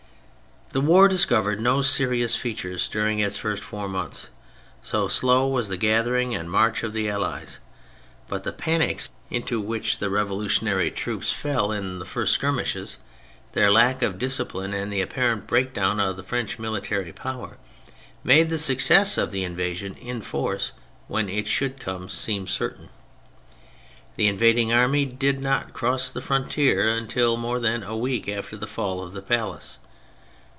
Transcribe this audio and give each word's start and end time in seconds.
Tlie 0.73 0.83
war 0.85 1.09
discovered 1.09 1.59
no 1.59 1.81
serious 1.81 2.37
features 2.37 2.87
during 2.87 3.19
its 3.19 3.35
first 3.35 3.61
foiu* 3.61 3.89
months: 3.89 4.29
so 4.81 5.09
slow 5.09 5.45
was 5.45 5.67
the 5.67 5.75
gathering 5.75 6.33
and 6.33 6.49
march 6.49 6.81
of 6.81 6.93
the 6.93 7.09
Allies; 7.09 7.59
but 8.29 8.45
the 8.45 8.53
panics 8.53 9.09
into 9.29 9.59
which 9.59 9.97
the 9.97 10.07
revolutionaiy 10.09 10.89
troops 10.95 11.33
156 11.33 11.33
THE 11.33 11.33
FRENCH 11.41 11.51
REVOLUTION 11.61 11.61
fell 11.67 11.71
in 11.73 11.99
the 11.99 12.05
first 12.05 12.33
skirmishes, 12.35 12.97
their 13.51 13.69
lack 13.69 14.01
of 14.01 14.17
dis 14.17 14.37
cipline, 14.37 14.73
and 14.73 14.93
the 14.93 15.01
apparent 15.01 15.45
breakdown 15.45 15.99
of 15.99 16.15
the 16.15 16.23
French 16.23 16.57
military 16.57 17.11
power, 17.11 17.57
made 18.23 18.47
the 18.47 18.57
success 18.57 19.17
of 19.17 19.31
the 19.31 19.43
Invasion 19.43 19.95
in 19.95 20.21
Force, 20.21 20.71
when 21.09 21.27
it 21.27 21.47
should 21.47 21.81
come, 21.81 22.07
seem 22.07 22.47
certain. 22.47 22.87
The 24.15 24.29
invading 24.29 24.71
army 24.71 25.03
did 25.03 25.41
not 25.41 25.73
cross 25.73 26.09
the 26.09 26.21
frontier 26.21 26.87
until 26.87 27.35
more 27.35 27.59
than 27.59 27.83
a 27.83 27.97
week 27.97 28.29
after 28.29 28.55
the 28.55 28.67
fall 28.67 29.03
of 29.03 29.11
the 29.11 29.21
palace. 29.21 29.77